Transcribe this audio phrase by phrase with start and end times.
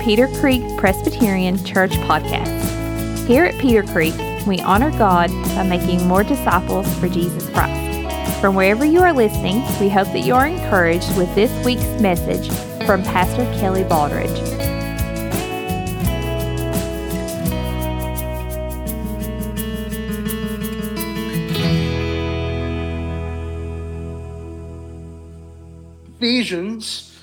[0.00, 3.26] Peter Creek Presbyterian Church Podcast.
[3.26, 4.14] Here at Peter Creek,
[4.46, 8.40] we honor God by making more disciples for Jesus Christ.
[8.40, 12.48] From wherever you are listening, we hope that you are encouraged with this week's message
[12.86, 14.28] from Pastor Kelly Baldridge.
[26.16, 27.16] Ephesians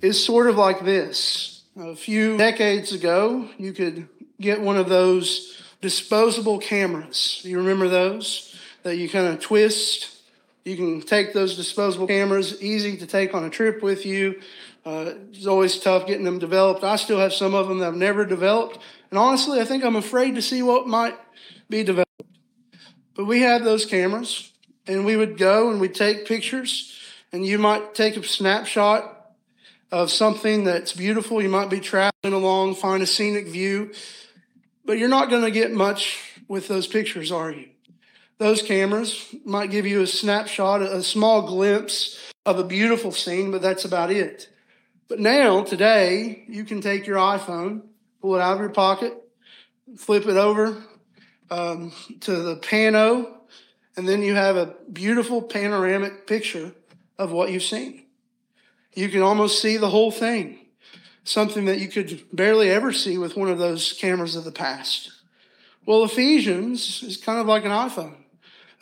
[0.00, 1.59] is sort of like this.
[1.80, 4.06] A few decades ago, you could
[4.38, 7.40] get one of those disposable cameras.
[7.42, 10.14] You remember those that you kind of twist?
[10.62, 14.42] You can take those disposable cameras, easy to take on a trip with you.
[14.84, 16.84] Uh, it's always tough getting them developed.
[16.84, 18.78] I still have some of them that I've never developed.
[19.08, 21.16] And honestly, I think I'm afraid to see what might
[21.70, 22.10] be developed.
[23.14, 24.52] But we had those cameras,
[24.86, 26.94] and we would go and we'd take pictures,
[27.32, 29.19] and you might take a snapshot
[29.92, 31.42] of something that's beautiful.
[31.42, 33.92] You might be traveling along, find a scenic view,
[34.84, 37.68] but you're not going to get much with those pictures, are you?
[38.38, 43.62] Those cameras might give you a snapshot, a small glimpse of a beautiful scene, but
[43.62, 44.48] that's about it.
[45.08, 47.82] But now, today, you can take your iPhone,
[48.20, 49.12] pull it out of your pocket,
[49.96, 50.82] flip it over
[51.50, 53.30] um, to the pano,
[53.96, 56.72] and then you have a beautiful panoramic picture
[57.18, 58.06] of what you've seen.
[58.94, 60.58] You can almost see the whole thing,
[61.24, 65.12] something that you could barely ever see with one of those cameras of the past.
[65.86, 68.16] Well, Ephesians is kind of like an iPhone.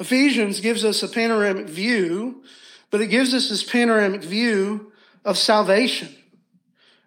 [0.01, 2.43] Ephesians gives us a panoramic view,
[2.91, 4.93] but it gives us this panoramic view
[5.25, 6.15] of salvation.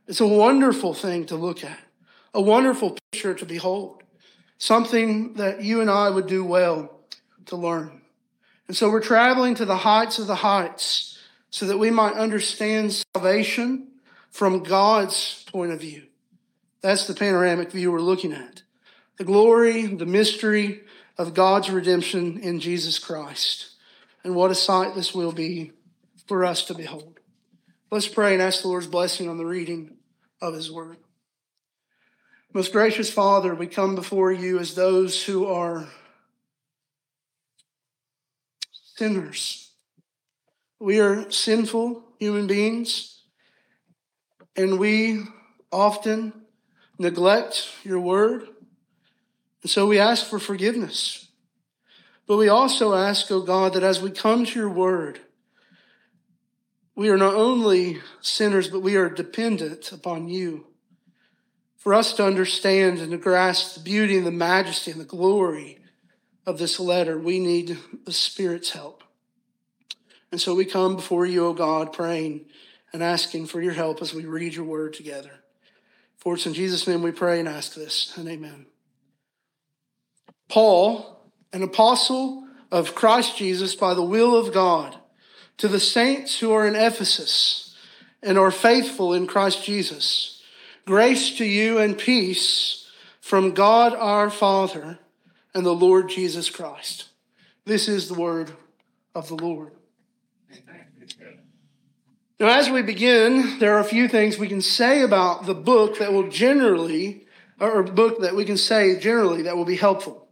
[0.07, 1.79] It's a wonderful thing to look at,
[2.33, 4.03] a wonderful picture to behold,
[4.57, 6.99] something that you and I would do well
[7.45, 8.01] to learn.
[8.67, 11.17] And so we're traveling to the heights of the heights
[11.51, 13.87] so that we might understand salvation
[14.29, 16.03] from God's point of view.
[16.81, 18.63] That's the panoramic view we're looking at.
[19.17, 20.81] The glory, the mystery
[21.17, 23.71] of God's redemption in Jesus Christ.
[24.23, 25.73] And what a sight this will be
[26.27, 27.19] for us to behold.
[27.91, 29.97] Let's pray and ask the Lord's blessing on the reading
[30.41, 30.97] of His Word.
[32.53, 35.89] Most gracious Father, we come before you as those who are
[38.95, 39.70] sinners
[40.81, 43.21] we are sinful human beings,
[44.55, 45.23] and we
[45.71, 46.33] often
[46.97, 48.47] neglect your word.
[49.61, 51.27] And so we ask for forgiveness.
[52.25, 55.19] But we also ask, oh God, that as we come to your word,
[56.95, 60.65] we are not only sinners, but we are dependent upon you.
[61.77, 65.79] For us to understand and to grasp the beauty and the majesty and the glory
[66.45, 69.03] of this letter, we need the Spirit's help.
[70.31, 72.45] And so we come before you, O God, praying
[72.93, 75.31] and asking for your help as we read your word together.
[76.17, 78.67] For it's in Jesus' name we pray and ask this, and amen.
[80.47, 81.21] Paul,
[81.51, 84.95] an apostle of Christ Jesus by the will of God,
[85.57, 87.75] to the saints who are in Ephesus
[88.23, 90.41] and are faithful in Christ Jesus,
[90.85, 92.87] grace to you and peace
[93.19, 94.99] from God our Father
[95.53, 97.09] and the Lord Jesus Christ.
[97.65, 98.51] This is the word
[99.15, 99.71] of the Lord.
[102.41, 105.99] Now, as we begin, there are a few things we can say about the book
[105.99, 107.27] that will generally,
[107.59, 110.27] or book that we can say generally that will be helpful.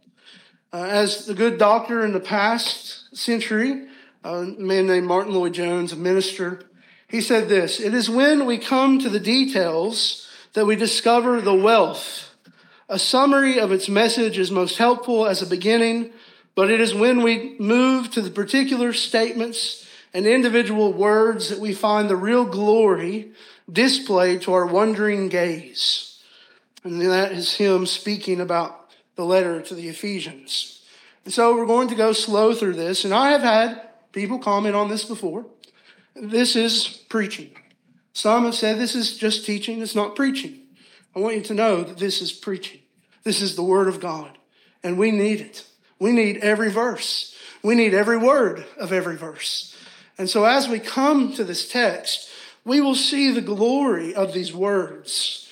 [0.72, 3.86] Uh, as the good doctor in the past century,
[4.24, 6.64] a man named Martyn Lloyd-Jones, a minister,
[7.06, 11.54] he said this It is when we come to the details that we discover the
[11.54, 12.34] wealth.
[12.88, 16.10] A summary of its message is most helpful as a beginning,
[16.56, 21.72] but it is when we move to the particular statements and individual words that we
[21.72, 23.32] find the real glory
[23.70, 26.22] displayed to our wondering gaze.
[26.82, 30.82] And that is him speaking about the letter to the Ephesians.
[31.24, 33.04] And so we're going to go slow through this.
[33.04, 35.46] And I have had people comment on this before.
[36.14, 37.50] This is preaching.
[38.12, 40.60] Some have said this is just teaching, it's not preaching.
[41.14, 42.80] I want you to know that this is preaching.
[43.22, 44.38] This is the Word of God.
[44.82, 45.64] And we need it.
[45.98, 47.36] We need every verse.
[47.62, 49.76] We need every word of every verse.
[50.20, 52.28] And so as we come to this text,
[52.62, 55.48] we will see the glory of these words.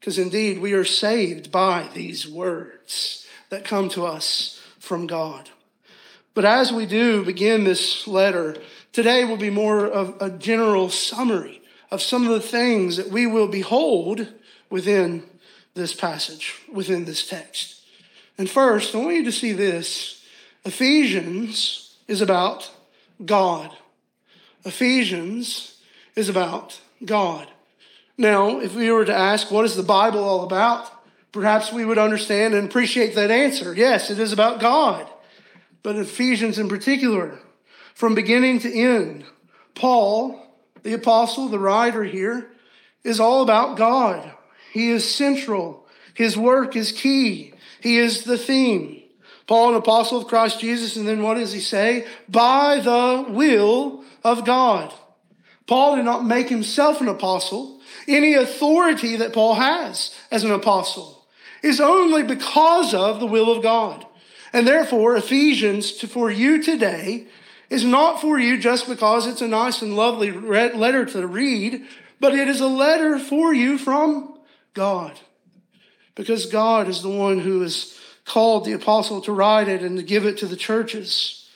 [0.00, 5.50] Because indeed, we are saved by these words that come to us from God.
[6.34, 8.56] But as we do begin this letter,
[8.92, 11.62] today will be more of a general summary
[11.92, 14.26] of some of the things that we will behold
[14.68, 15.22] within
[15.74, 17.82] this passage, within this text.
[18.36, 20.24] And first, I want you to see this
[20.64, 22.68] Ephesians is about
[23.24, 23.76] God.
[24.64, 25.80] Ephesians
[26.14, 27.48] is about God.
[28.16, 30.90] Now, if we were to ask, what is the Bible all about?
[31.30, 33.74] Perhaps we would understand and appreciate that answer.
[33.74, 35.08] Yes, it is about God.
[35.82, 37.38] But Ephesians in particular,
[37.94, 39.24] from beginning to end,
[39.74, 40.42] Paul,
[40.82, 42.50] the apostle, the writer here,
[43.04, 44.32] is all about God.
[44.72, 45.86] He is central.
[46.14, 47.54] His work is key.
[47.80, 49.02] He is the theme.
[49.48, 52.06] Paul, an apostle of Christ Jesus, and then what does he say?
[52.28, 54.92] By the will of God.
[55.66, 57.80] Paul did not make himself an apostle.
[58.06, 61.26] Any authority that Paul has as an apostle
[61.62, 64.06] is only because of the will of God.
[64.52, 67.26] And therefore, Ephesians to, for you today
[67.70, 71.86] is not for you just because it's a nice and lovely letter to read,
[72.20, 74.38] but it is a letter for you from
[74.74, 75.18] God.
[76.14, 77.97] Because God is the one who has
[78.28, 81.48] called the apostle to write it and to give it to the churches.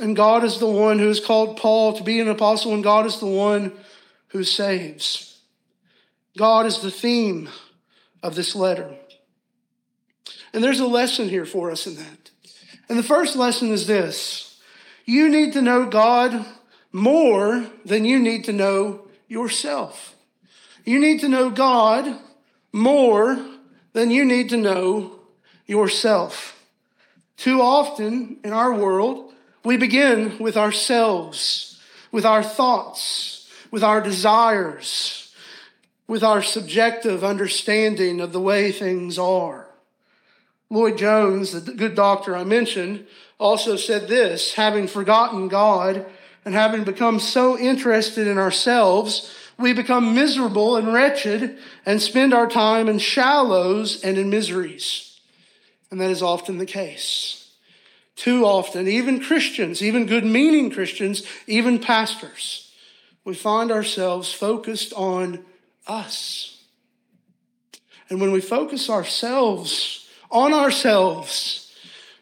[0.00, 3.06] And God is the one who has called Paul to be an apostle, and God
[3.06, 3.72] is the one
[4.28, 5.38] who saves.
[6.36, 7.48] God is the theme
[8.22, 8.94] of this letter.
[10.52, 12.30] And there's a lesson here for us in that.
[12.88, 14.60] And the first lesson is this
[15.04, 16.44] you need to know God
[16.92, 20.16] more than you need to know yourself.
[20.84, 22.18] You need to know God
[22.72, 23.38] more
[23.92, 25.19] than you need to know
[25.70, 26.60] yourself.
[27.36, 29.32] Too often in our world,
[29.64, 31.80] we begin with ourselves,
[32.10, 35.32] with our thoughts, with our desires,
[36.08, 39.68] with our subjective understanding of the way things are.
[40.70, 43.06] Lloyd Jones, the good doctor I mentioned,
[43.38, 46.04] also said this having forgotten God
[46.44, 52.48] and having become so interested in ourselves, we become miserable and wretched and spend our
[52.48, 55.09] time in shallows and in miseries.
[55.90, 57.52] And that is often the case.
[58.16, 62.72] Too often, even Christians, even good meaning Christians, even pastors,
[63.24, 65.44] we find ourselves focused on
[65.86, 66.58] us.
[68.08, 71.72] And when we focus ourselves on ourselves,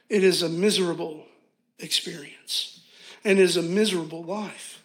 [0.09, 1.27] it is a miserable
[1.79, 2.81] experience
[3.25, 4.83] and is a miserable life.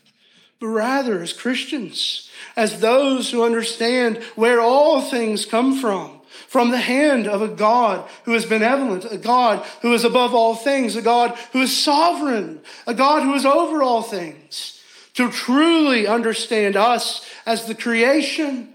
[0.59, 6.21] But rather, as Christians, as those who understand where all things come from,
[6.53, 10.53] from the hand of a God who is benevolent, a God who is above all
[10.53, 14.79] things, a God who is sovereign, a God who is over all things.
[15.15, 18.71] To truly understand us as the creation,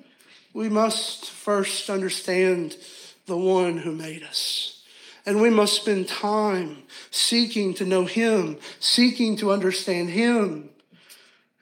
[0.53, 2.77] we must first understand
[3.27, 4.83] the one who made us.
[5.25, 6.79] And we must spend time
[7.13, 10.71] seeking to know Him, seeking to understand Him,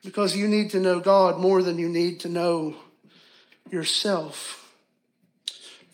[0.02, 2.74] because you need to know God more than you need to know
[3.70, 4.65] yourself.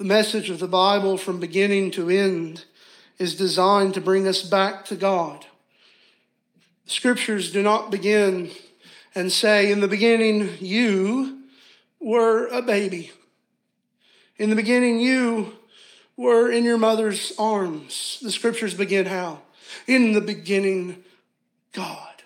[0.02, 2.64] The message of the Bible from beginning to end
[3.20, 5.46] is designed to bring us back to God.
[6.87, 8.50] The scriptures do not begin
[9.14, 11.44] and say, In the beginning, you
[12.00, 13.12] were a baby.
[14.38, 15.52] In the beginning, you
[16.16, 18.19] were in your mother's arms.
[18.22, 19.43] The scriptures begin how?
[19.87, 21.04] In the beginning,
[21.73, 22.25] God.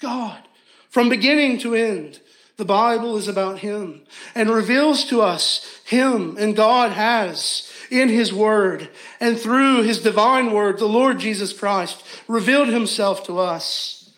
[0.00, 0.42] God.
[0.88, 2.18] From beginning to end,
[2.58, 4.02] the Bible is about Him
[4.34, 10.52] and reveals to us Him and God has in His Word and through His divine
[10.52, 14.10] Word, the Lord Jesus Christ revealed Himself to us.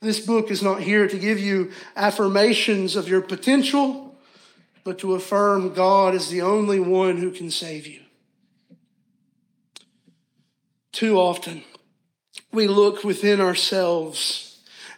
[0.00, 4.16] This book is not here to give you affirmations of your potential,
[4.84, 8.00] but to affirm God is the only one who can save you.
[10.92, 11.64] Too often,
[12.52, 14.51] we look within ourselves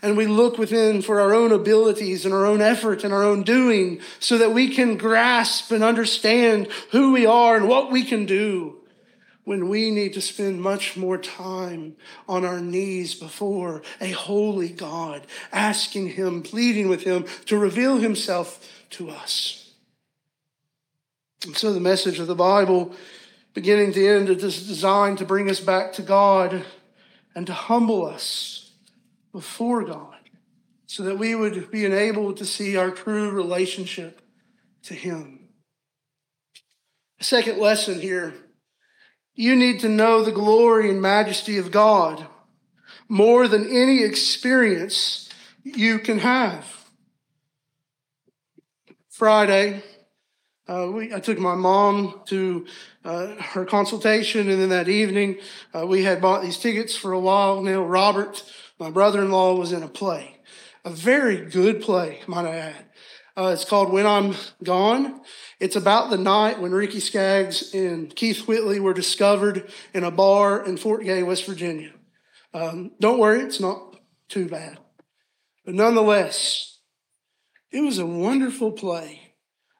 [0.05, 3.43] and we look within for our own abilities and our own effort and our own
[3.43, 8.27] doing so that we can grasp and understand who we are and what we can
[8.27, 8.77] do
[9.45, 11.97] when we need to spend much more time
[12.29, 18.85] on our knees before a holy God, asking Him, pleading with Him to reveal Himself
[18.91, 19.73] to us.
[21.47, 22.95] And so the message of the Bible
[23.55, 26.63] beginning to end, is designed to bring us back to God
[27.35, 28.54] and to humble us
[29.35, 30.15] before God
[30.87, 34.23] so that we would be enabled to see our true relationship
[34.85, 35.49] to Him.
[37.21, 38.35] Second lesson here
[39.35, 42.25] you need to know the glory and majesty of God
[43.09, 45.29] more than any experience
[45.65, 46.65] you can have.
[49.09, 49.83] Friday,
[50.69, 52.67] uh, we, I took my mom to
[53.05, 55.39] uh, her consultation, and then that evening
[55.75, 57.61] uh, we had bought these tickets for a while.
[57.61, 58.45] Now Robert,
[58.79, 60.41] my brother-in-law, was in a play,
[60.85, 62.85] a very good play, might I add.
[63.37, 65.21] Uh, it's called When I'm Gone.
[65.59, 70.65] It's about the night when Ricky Skaggs and Keith Whitley were discovered in a bar
[70.65, 71.93] in Fort Gay, West Virginia.
[72.53, 73.97] Um, don't worry, it's not
[74.29, 74.79] too bad.
[75.65, 76.79] But nonetheless,
[77.73, 79.35] it was a wonderful play.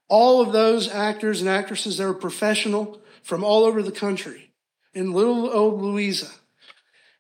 [0.09, 4.53] All of those actors and actresses, they were professional from all over the country
[4.93, 6.31] in little old Louisa.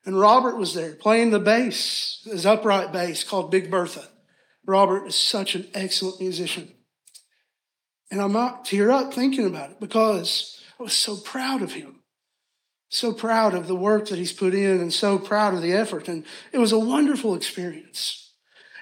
[0.06, 4.04] And Robert was there playing the bass, his upright bass called Big Bertha.
[4.66, 6.72] Robert is such an excellent musician.
[8.10, 12.00] And I might tear up thinking about it because I was so proud of him.
[12.90, 16.06] So proud of the work that he's put in and so proud of the effort.
[16.06, 18.32] And it was a wonderful experience.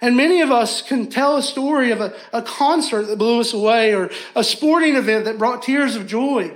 [0.02, 3.52] And many of us can tell a story of a, a concert that blew us
[3.52, 6.54] away or a sporting event that brought tears of joy.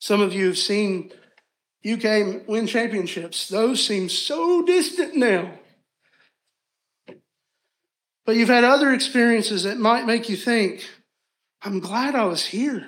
[0.00, 1.12] Some of you have seen
[1.84, 3.48] UK win championships.
[3.48, 5.52] Those seem so distant now.
[8.26, 10.88] But you've had other experiences that might make you think,
[11.62, 12.86] I'm glad I was here.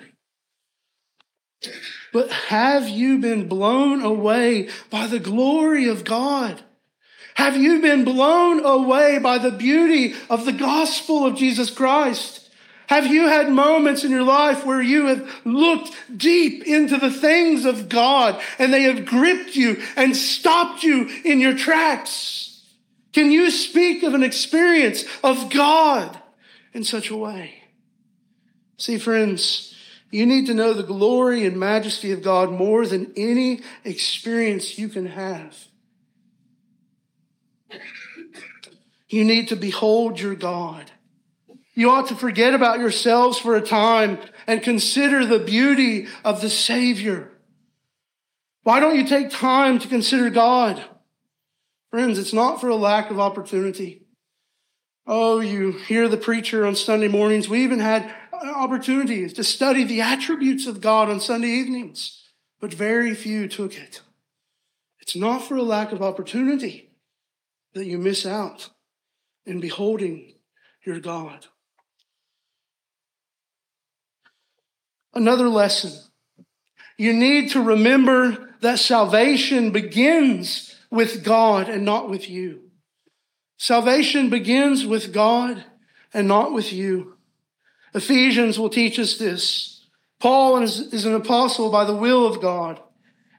[2.13, 6.63] But have you been blown away by the glory of God?
[7.35, 12.42] Have you been blown away by the beauty of the gospel of Jesus Christ?
[12.93, 17.65] Have you had moments in your life where you have looked deep into the things
[17.65, 22.63] of God and they have gripped you and stopped you in your tracks?
[23.15, 26.21] Can you speak of an experience of God
[26.75, 27.63] in such a way?
[28.77, 29.75] See, friends,
[30.11, 34.91] you need to know the glory and majesty of God more than any experience you
[34.91, 35.57] can have.
[39.09, 40.92] You need to behold your God.
[41.75, 46.51] You ought to forget about yourselves for a time and consider the beauty of the
[46.51, 47.31] Savior.
[48.63, 50.85] Why don't you take time to consider God?
[51.91, 54.07] Friends, it's not for a lack of opportunity.
[55.07, 57.49] Oh, you hear the preacher on Sunday mornings.
[57.49, 63.15] We even had opportunities to study the attributes of God on Sunday evenings, but very
[63.15, 64.01] few took it.
[65.01, 66.91] It's not for a lack of opportunity
[67.75, 68.71] that you miss out
[69.45, 70.35] in beholding
[70.85, 71.47] your God.
[75.15, 75.93] Another lesson.
[76.97, 82.71] You need to remember that salvation begins with God and not with you.
[83.59, 85.65] Salvation begins with God
[86.13, 87.17] and not with you.
[87.95, 89.87] Ephesians will teach us this.
[90.21, 92.81] Paul is, is an apostle by the will of God.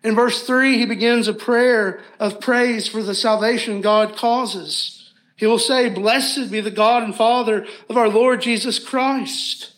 [0.03, 5.13] In verse 3, he begins a prayer of praise for the salvation God causes.
[5.37, 9.72] He will say, Blessed be the God and Father of our Lord Jesus Christ.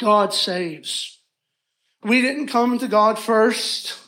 [0.00, 1.18] God saves.
[2.02, 3.98] We didn't come to God first,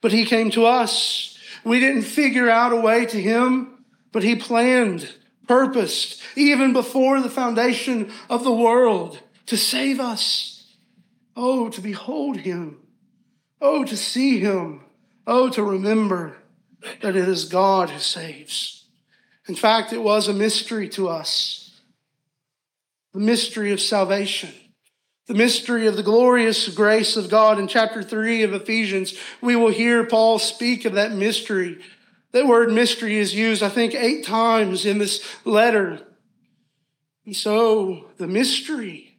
[0.00, 1.38] but He came to us.
[1.64, 5.14] We didn't figure out a way to Him, but He planned,
[5.46, 10.74] purposed, even before the foundation of the world, to save us.
[11.36, 12.78] Oh, to behold Him.
[13.60, 14.82] Oh, to see Him.
[15.26, 16.36] Oh, to remember
[17.00, 18.84] that it is God who saves.
[19.48, 21.66] In fact, it was a mystery to us
[23.16, 24.52] the mystery of salvation,
[25.26, 27.58] the mystery of the glorious grace of God.
[27.58, 31.78] In chapter 3 of Ephesians, we will hear Paul speak of that mystery.
[32.32, 36.00] That word mystery is used, I think, eight times in this letter.
[37.24, 39.18] And so the mystery,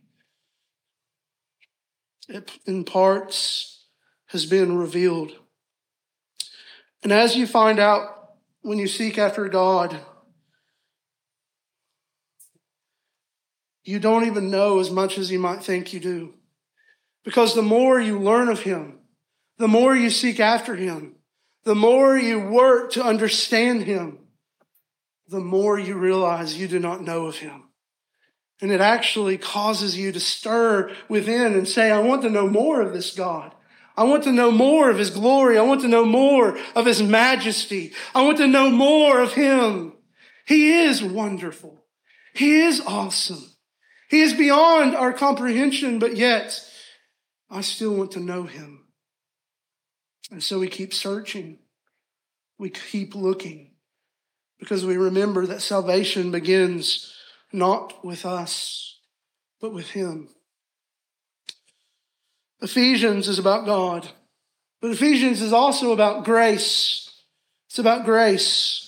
[2.65, 3.83] in parts,
[4.27, 5.33] has been revealed.
[7.03, 9.99] And as you find out when you seek after God,
[13.87, 16.33] you don't even know as much as you might think you do.
[17.23, 18.99] Because the more you learn of Him,
[19.57, 21.15] the more you seek after Him,
[21.63, 24.19] the more you work to understand Him,
[25.29, 27.63] the more you realize you do not know of Him.
[28.61, 32.81] And it actually causes you to stir within and say, I want to know more
[32.81, 33.53] of this God.
[33.95, 35.57] I want to know more of His glory.
[35.57, 37.93] I want to know more of His majesty.
[38.13, 39.93] I want to know more of Him.
[40.45, 41.85] He is wonderful.
[42.33, 43.53] He is awesome.
[44.09, 46.63] He is beyond our comprehension, but yet
[47.49, 48.85] I still want to know him.
[50.31, 51.59] And so we keep searching.
[52.57, 53.71] We keep looking
[54.59, 57.13] because we remember that salvation begins
[57.53, 58.99] not with us,
[59.61, 60.29] but with him.
[62.61, 64.09] Ephesians is about God,
[64.81, 67.09] but Ephesians is also about grace.
[67.69, 68.86] It's about grace.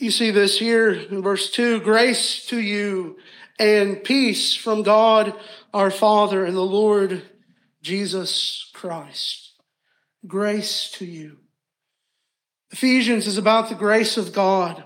[0.00, 3.18] You see this here in verse 2 grace to you
[3.58, 5.34] and peace from God
[5.74, 7.22] our Father and the Lord
[7.82, 9.52] Jesus Christ.
[10.26, 11.36] Grace to you.
[12.70, 14.82] Ephesians is about the grace of God.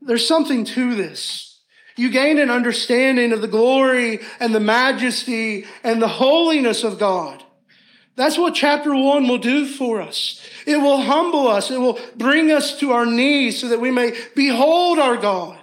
[0.00, 1.60] There's something to this.
[1.96, 7.41] You gain an understanding of the glory and the majesty and the holiness of God.
[8.14, 10.40] That's what chapter one will do for us.
[10.66, 11.70] It will humble us.
[11.70, 15.58] It will bring us to our knees so that we may behold our God.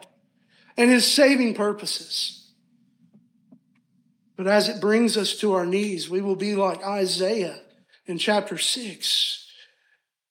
[0.77, 2.47] and his saving purposes.
[4.37, 7.59] But as it brings us to our knees, we will be like Isaiah
[8.05, 9.45] in chapter 6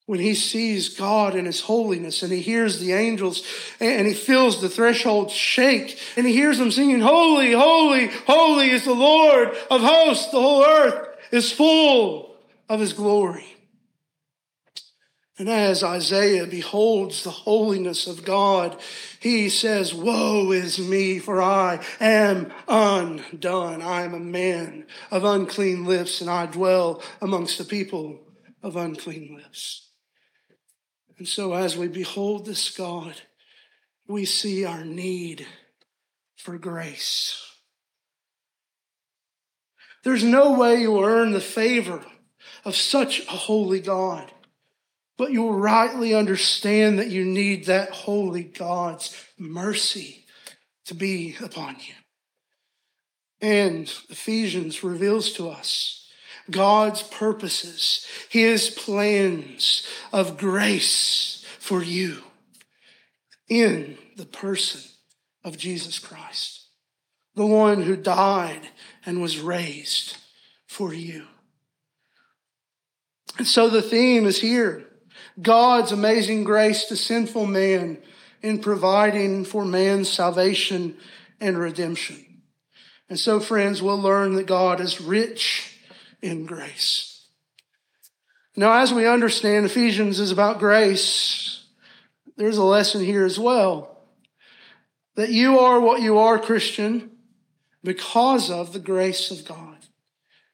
[0.07, 3.43] when he sees God in his holiness and he hears the angels
[3.79, 8.87] and he feels the threshold shake and he hears them singing, Holy, holy, holy is
[8.87, 10.31] the Lord of hosts.
[10.31, 12.35] The whole earth is full
[12.69, 13.59] of his glory.
[15.39, 18.77] And as Isaiah beholds the holiness of God,
[19.21, 23.81] he says, Woe is me, for I am undone.
[23.81, 28.19] I am a man of unclean lips, and I dwell amongst the people
[28.65, 29.89] of unclean lips.
[31.19, 33.23] And so, as we behold this God,
[34.09, 35.47] we see our need
[36.37, 37.48] for grace.
[40.05, 42.05] There's no way you'll earn the favor
[42.65, 44.33] of such a holy God
[45.19, 50.25] but you'll rightly understand that you need that holy God's mercy
[50.87, 51.95] to be upon you.
[53.41, 56.09] And Ephesians reveals to us
[56.51, 62.23] God's purposes, his plans of grace for you
[63.49, 64.81] in the person
[65.45, 66.69] of Jesus Christ,
[67.35, 68.69] the one who died
[69.09, 70.19] and was raised
[70.67, 71.25] for you.
[73.39, 74.85] And so the theme is here
[75.41, 78.03] God's amazing grace to sinful man
[78.43, 80.95] in providing for man's salvation
[81.41, 82.43] and redemption.
[83.09, 85.79] And so, friends, we'll learn that God is rich
[86.21, 87.29] in grace.
[88.57, 91.65] Now, as we understand Ephesians is about grace,
[92.37, 94.03] there's a lesson here as well.
[95.15, 97.13] That you are what you are, Christian,
[97.83, 99.77] because of the grace of God.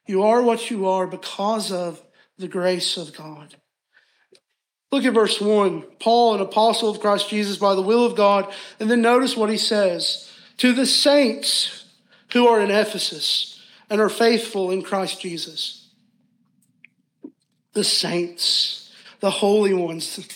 [0.07, 2.01] You are what you are because of
[2.37, 3.55] the grace of God.
[4.91, 5.83] Look at verse 1.
[5.99, 8.53] Paul, an apostle of Christ Jesus by the will of God.
[8.79, 11.85] And then notice what he says To the saints
[12.33, 15.89] who are in Ephesus and are faithful in Christ Jesus.
[17.73, 20.27] The saints, the holy ones.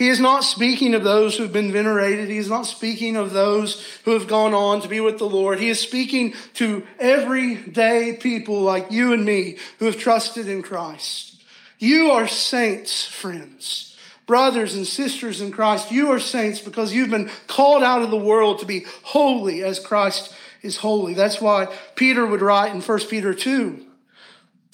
[0.00, 2.30] He is not speaking of those who have been venerated.
[2.30, 5.60] He is not speaking of those who have gone on to be with the Lord.
[5.60, 11.42] He is speaking to everyday people like you and me who have trusted in Christ.
[11.78, 13.94] You are saints, friends.
[14.26, 18.16] Brothers and sisters in Christ, you are saints because you've been called out of the
[18.16, 21.12] world to be holy as Christ is holy.
[21.12, 23.84] That's why Peter would write in 1 Peter 2.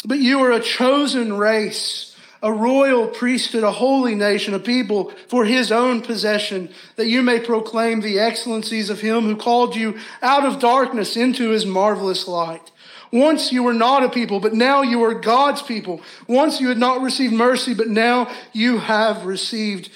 [0.04, 2.15] But you are a chosen race,
[2.46, 7.40] a royal priesthood, a holy nation, a people for his own possession, that you may
[7.40, 12.70] proclaim the excellencies of him who called you out of darkness into his marvelous light.
[13.12, 16.00] Once you were not a people, but now you are God's people.
[16.28, 19.90] Once you had not received mercy, but now you have received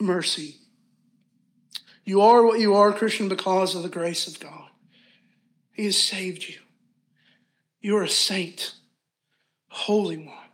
[0.00, 0.56] mercy.
[2.02, 4.70] You are what you are, Christian, because of the grace of God.
[5.72, 6.56] He has saved you.
[7.82, 8.72] You are a saint,
[9.68, 10.49] holy one,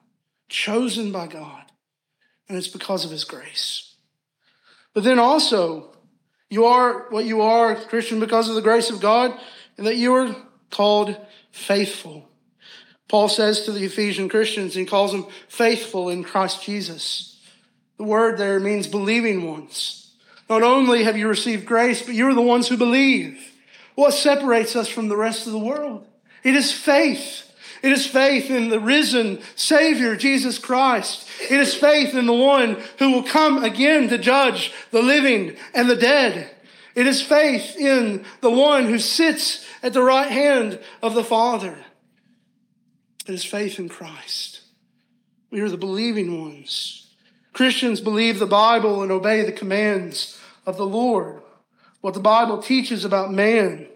[0.48, 1.64] chosen by God,
[2.48, 3.94] and it's because of his grace.
[4.94, 5.90] But then also,
[6.48, 9.38] you are what you are, Christian, because of the grace of God,
[9.76, 10.34] and that you are
[10.70, 11.16] called
[11.50, 12.28] faithful.
[13.08, 17.40] Paul says to the Ephesian Christians, he calls them faithful in Christ Jesus.
[17.98, 20.12] The word there means believing ones.
[20.48, 23.52] Not only have you received grace, but you're the ones who believe.
[23.94, 26.06] What separates us from the rest of the world?
[26.42, 27.45] It is faith.
[27.82, 31.28] It is faith in the risen Savior, Jesus Christ.
[31.50, 35.88] It is faith in the one who will come again to judge the living and
[35.88, 36.50] the dead.
[36.94, 41.76] It is faith in the one who sits at the right hand of the Father.
[43.26, 44.60] It is faith in Christ.
[45.50, 47.08] We are the believing ones.
[47.52, 51.42] Christians believe the Bible and obey the commands of the Lord.
[52.00, 53.88] What the Bible teaches about man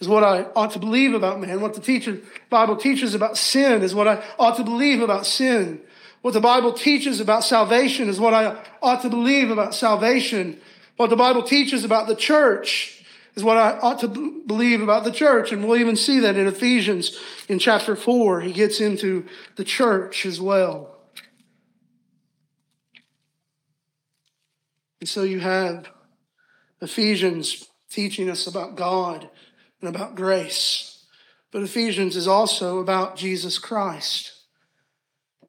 [0.00, 1.60] is what I ought to believe about man.
[1.60, 5.80] What the teacher, Bible teaches about sin is what I ought to believe about sin.
[6.22, 10.60] What the Bible teaches about salvation is what I ought to believe about salvation.
[10.96, 15.12] What the Bible teaches about the church is what I ought to believe about the
[15.12, 15.52] church.
[15.52, 18.40] And we'll even see that in Ephesians in chapter 4.
[18.40, 20.96] He gets into the church as well.
[25.00, 25.88] And so you have
[26.80, 29.30] Ephesians teaching us about God
[29.80, 31.04] and about grace.
[31.50, 34.32] But Ephesians is also about Jesus Christ.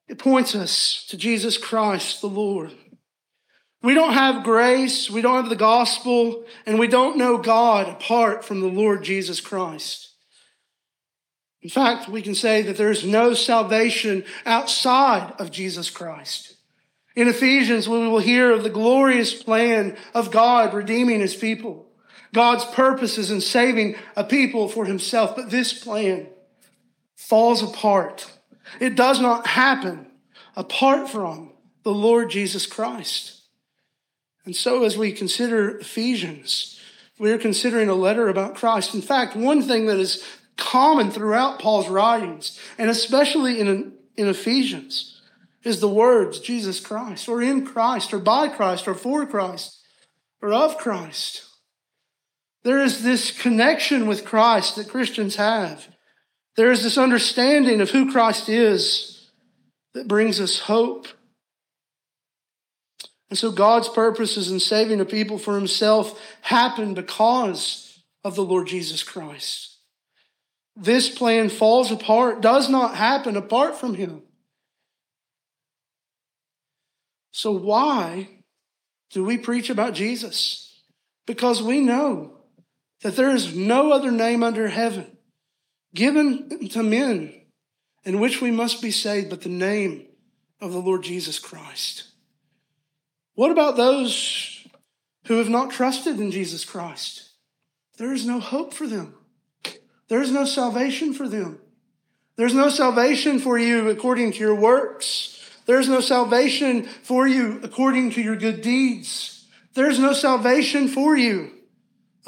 [0.07, 2.71] It points us to Jesus Christ, the Lord.
[3.81, 8.43] We don't have grace, we don't have the gospel, and we don't know God apart
[8.43, 10.13] from the Lord Jesus Christ.
[11.61, 16.55] In fact, we can say that there's no salvation outside of Jesus Christ.
[17.15, 21.88] In Ephesians, we will hear of the glorious plan of God redeeming his people,
[22.33, 25.35] God's purposes in saving a people for himself.
[25.35, 26.27] But this plan
[27.15, 28.31] falls apart.
[28.79, 30.07] It does not happen
[30.55, 33.41] apart from the Lord Jesus Christ.
[34.45, 36.79] And so, as we consider Ephesians,
[37.19, 38.95] we are considering a letter about Christ.
[38.95, 40.23] In fact, one thing that is
[40.55, 45.21] common throughout Paul's writings, and especially in, in Ephesians,
[45.63, 49.83] is the words Jesus Christ, or in Christ, or by Christ, or for Christ,
[50.41, 51.48] or of Christ.
[52.63, 55.87] There is this connection with Christ that Christians have.
[56.55, 59.31] There is this understanding of who Christ is
[59.93, 61.07] that brings us hope.
[63.29, 68.67] And so God's purposes in saving a people for himself happen because of the Lord
[68.67, 69.77] Jesus Christ.
[70.75, 74.23] This plan falls apart, does not happen apart from him.
[77.31, 78.27] So, why
[79.11, 80.81] do we preach about Jesus?
[81.25, 82.38] Because we know
[83.01, 85.17] that there is no other name under heaven
[85.93, 87.33] given to men
[88.03, 90.05] in which we must be saved but the name
[90.61, 92.03] of the Lord Jesus Christ.
[93.35, 94.67] What about those
[95.27, 97.29] who have not trusted in Jesus Christ?
[97.97, 99.15] There is no hope for them.
[100.07, 101.59] There is no salvation for them.
[102.35, 105.35] There's no salvation for you according to your works.
[105.65, 109.45] There's no salvation for you according to your good deeds.
[109.73, 111.58] There's no salvation for you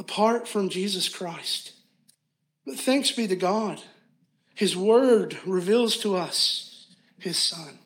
[0.01, 1.73] apart from Jesus Christ.
[2.65, 3.79] But thanks be to God.
[4.55, 6.87] His word reveals to us
[7.19, 7.77] his son.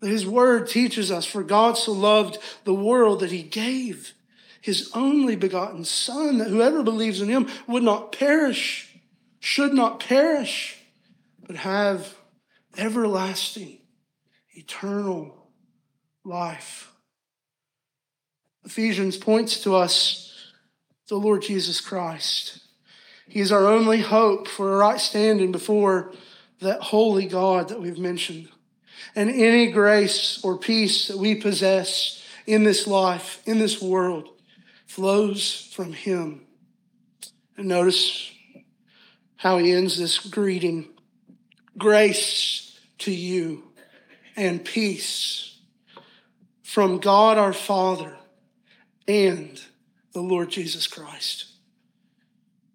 [0.00, 4.12] His word teaches us, for God so loved the world that he gave
[4.60, 8.96] his only begotten son, that whoever believes in him would not perish,
[9.40, 10.78] should not perish,
[11.44, 12.14] but have
[12.78, 13.78] everlasting
[14.52, 15.50] eternal
[16.22, 16.92] life.
[18.64, 20.33] Ephesians points to us
[21.08, 22.60] the Lord Jesus Christ.
[23.28, 26.12] He is our only hope for a right standing before
[26.60, 28.48] that holy God that we've mentioned.
[29.14, 34.28] And any grace or peace that we possess in this life, in this world,
[34.86, 36.46] flows from Him.
[37.56, 38.30] And notice
[39.36, 40.88] how he ends this greeting
[41.76, 43.64] Grace to you
[44.36, 45.58] and peace
[46.62, 48.16] from God our Father
[49.08, 49.60] and
[50.14, 51.46] the Lord Jesus Christ.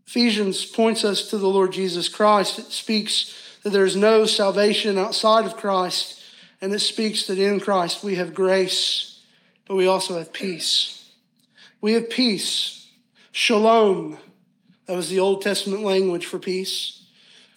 [0.05, 2.59] Ephesians points us to the Lord Jesus Christ.
[2.59, 6.21] It speaks that there is no salvation outside of Christ,
[6.61, 9.23] and it speaks that in Christ we have grace,
[9.65, 11.11] but we also have peace.
[11.81, 12.87] We have peace.
[13.31, 14.17] Shalom.
[14.87, 17.05] That was the Old Testament language for peace.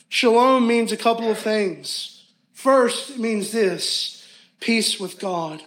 [0.09, 2.25] Shalom means a couple of things.
[2.53, 4.29] First, it means this
[4.61, 5.63] peace with God.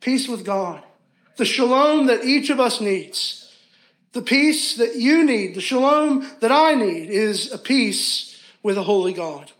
[0.00, 0.82] Peace with God.
[1.36, 3.41] The shalom that each of us needs.
[4.12, 8.82] The peace that you need, the shalom that I need, is a peace with a
[8.82, 9.50] holy God.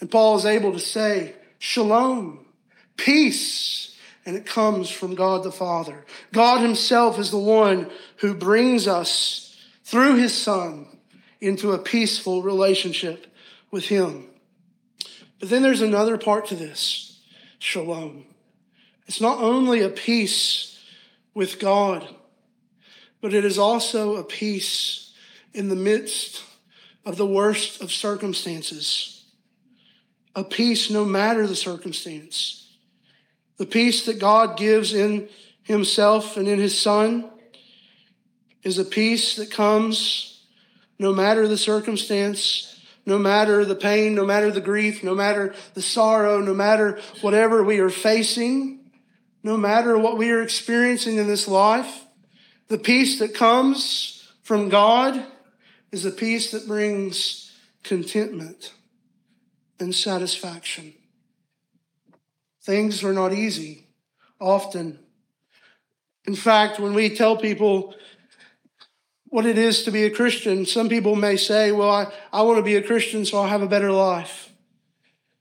[0.00, 2.44] And Paul is able to say, Shalom,
[2.96, 6.04] peace, and it comes from God the Father.
[6.32, 10.86] God Himself is the one who brings us through His Son
[11.40, 13.26] into a peaceful relationship
[13.70, 14.28] with Him.
[15.40, 17.20] But then there's another part to this
[17.58, 18.26] shalom.
[19.06, 20.78] It's not only a peace
[21.34, 22.08] with God,
[23.22, 25.14] but it is also a peace
[25.54, 26.44] in the midst
[27.06, 29.24] of the worst of circumstances.
[30.36, 32.70] A peace no matter the circumstance.
[33.56, 35.30] The peace that God gives in
[35.62, 37.30] Himself and in His Son
[38.62, 40.44] is a peace that comes
[40.98, 42.72] no matter the circumstance
[43.04, 47.62] no matter the pain, no matter the grief, no matter the sorrow, no matter whatever
[47.62, 48.78] we are facing,
[49.42, 52.04] no matter what we are experiencing in this life,
[52.72, 55.22] the peace that comes from God
[55.90, 58.72] is a peace that brings contentment
[59.78, 60.94] and satisfaction.
[62.62, 63.88] Things are not easy
[64.40, 64.98] often.
[66.24, 67.94] In fact, when we tell people
[69.26, 70.64] what it is to be a Christian.
[70.64, 73.60] Some people may say, well, I, I want to be a Christian so I'll have
[73.60, 74.50] a better life.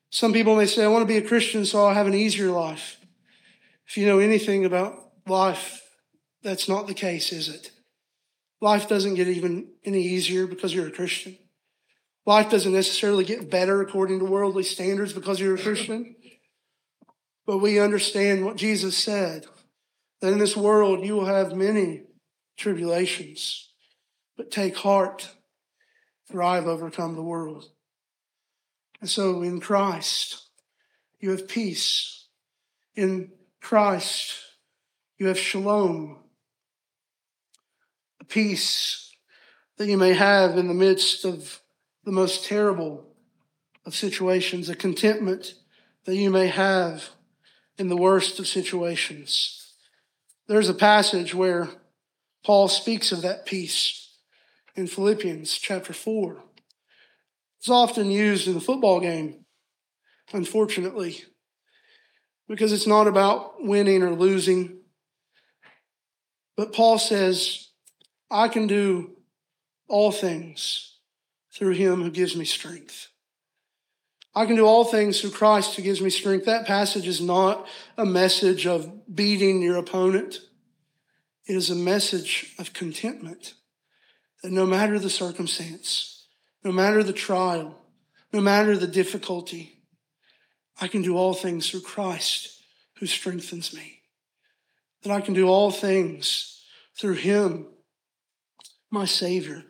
[0.10, 2.52] Some people may say, I want to be a Christian so I'll have an easier
[2.52, 2.98] life.
[3.88, 5.81] If you know anything about life,
[6.44, 7.72] that's not the case, is it?
[8.62, 11.38] Life doesn't get even any easier because you're a Christian.
[12.26, 16.16] Life doesn't necessarily get better according to worldly standards because you're a Christian.
[17.48, 19.46] But we understand what Jesus said
[20.22, 22.04] that in this world you will have many
[22.58, 23.70] tribulations.
[24.38, 25.30] But take heart,
[26.30, 27.66] for I have overcome the world.
[29.02, 30.50] And so in Christ,
[31.20, 32.28] you have peace.
[32.96, 34.36] In Christ,
[35.18, 36.21] you have shalom,
[38.32, 39.14] peace
[39.78, 41.62] that you may have in the midst of
[42.06, 43.06] the most terrible
[43.86, 45.56] of situations, a contentment
[46.06, 47.10] that you may have
[47.78, 49.74] in the worst of situations.
[50.48, 51.70] There's a passage where
[52.44, 54.16] Paul speaks of that peace
[54.76, 56.42] in Philippians chapter 4.
[57.60, 59.46] It's often used in the football game,
[60.34, 61.24] unfortunately,
[62.48, 64.80] because it's not about winning or losing.
[66.56, 67.68] But Paul says,
[68.32, 69.12] I can do
[69.88, 70.98] all things
[71.54, 73.10] through him who gives me strength.
[74.34, 76.46] I can do all things through Christ who gives me strength.
[76.46, 77.68] That passage is not
[77.98, 80.40] a message of beating your opponent.
[81.46, 83.56] It is a message of contentment
[84.42, 86.28] that no matter the circumstance,
[86.64, 87.78] no matter the trial,
[88.32, 89.84] no matter the difficulty,
[90.80, 92.64] I can do all things through Christ
[93.00, 94.00] who strengthens me.
[95.04, 96.64] That I can do all things
[96.98, 97.68] through him,
[98.92, 99.64] my Savior,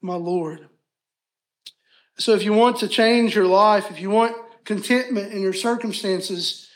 [0.00, 0.68] my Lord.
[2.18, 6.68] So if you want to change your life, if you want contentment in your circumstances,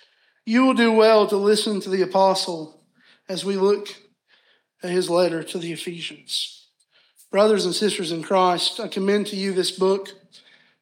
[0.44, 2.84] you will do well to listen to the apostle
[3.28, 3.88] as we look
[4.82, 6.68] at his letter to the Ephesians.
[7.30, 10.10] Brothers and sisters in Christ, I commend to you this book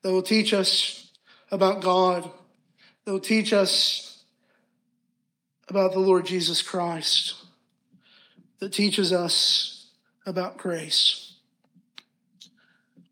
[0.03, 1.11] that will teach us
[1.51, 2.29] about God,
[3.05, 4.25] that will teach us
[5.69, 7.35] about the Lord Jesus Christ,
[8.61, 9.78] that teaches us
[10.29, 11.33] about grace.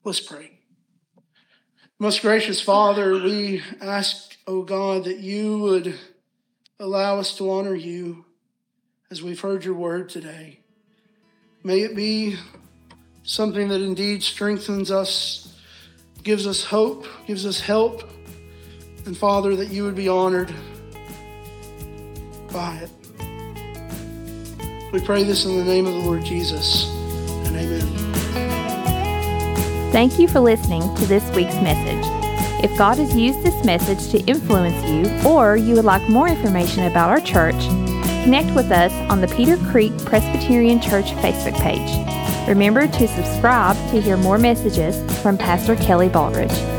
[0.05, 0.51] Let's pray.
[1.99, 5.99] Most gracious Father, we ask, O oh God, that you would
[6.79, 8.27] allow us to honor you
[9.11, 10.61] as we've heard your word today.
[11.65, 12.37] May it be
[13.23, 15.59] something that indeed strengthens us,
[16.23, 18.03] gives us hope, gives us help,
[19.07, 20.55] and Father, that you would be honored
[22.53, 22.91] by it.
[24.93, 26.87] We pray this in the name of the Lord Jesus,
[27.57, 28.07] and amen.
[29.93, 32.05] Thank you for listening to this week's message.
[32.63, 36.85] If God has used this message to influence you, or you would like more information
[36.85, 37.57] about our church,
[38.25, 41.91] connect with us on the Peter Creek Presbyterian Church Facebook page.
[42.49, 46.76] Remember to subscribe to hear more messages from Pastor Kelly Baldridge.